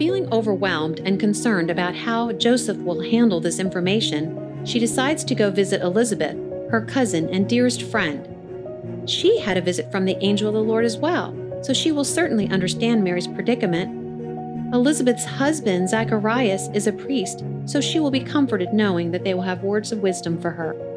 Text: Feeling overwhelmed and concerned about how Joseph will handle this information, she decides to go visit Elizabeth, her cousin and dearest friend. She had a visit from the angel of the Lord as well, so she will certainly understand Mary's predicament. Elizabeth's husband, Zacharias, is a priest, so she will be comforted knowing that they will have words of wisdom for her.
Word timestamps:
Feeling 0.00 0.32
overwhelmed 0.32 1.00
and 1.00 1.20
concerned 1.20 1.68
about 1.68 1.94
how 1.94 2.32
Joseph 2.32 2.78
will 2.78 3.02
handle 3.02 3.38
this 3.38 3.58
information, 3.58 4.64
she 4.64 4.78
decides 4.78 5.22
to 5.24 5.34
go 5.34 5.50
visit 5.50 5.82
Elizabeth, 5.82 6.38
her 6.70 6.80
cousin 6.80 7.28
and 7.28 7.46
dearest 7.46 7.82
friend. 7.82 8.26
She 9.06 9.38
had 9.40 9.58
a 9.58 9.60
visit 9.60 9.92
from 9.92 10.06
the 10.06 10.16
angel 10.24 10.48
of 10.48 10.54
the 10.54 10.62
Lord 10.62 10.86
as 10.86 10.96
well, 10.96 11.36
so 11.62 11.74
she 11.74 11.92
will 11.92 12.04
certainly 12.04 12.48
understand 12.48 13.04
Mary's 13.04 13.26
predicament. 13.26 14.72
Elizabeth's 14.72 15.26
husband, 15.26 15.90
Zacharias, 15.90 16.70
is 16.72 16.86
a 16.86 16.92
priest, 16.94 17.44
so 17.66 17.82
she 17.82 18.00
will 18.00 18.10
be 18.10 18.20
comforted 18.20 18.72
knowing 18.72 19.10
that 19.10 19.22
they 19.22 19.34
will 19.34 19.42
have 19.42 19.62
words 19.62 19.92
of 19.92 19.98
wisdom 19.98 20.40
for 20.40 20.52
her. 20.52 20.89